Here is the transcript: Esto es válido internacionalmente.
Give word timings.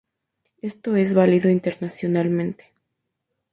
Esto 0.63 0.95
es 0.95 1.13
válido 1.13 1.51
internacionalmente. 1.51 2.65